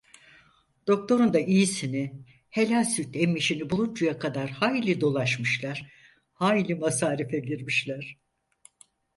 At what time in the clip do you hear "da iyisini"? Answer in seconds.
1.33-2.25